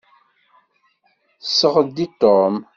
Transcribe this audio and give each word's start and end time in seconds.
Sɣed 1.57 1.95
i 2.05 2.07
Tom. 2.21 2.55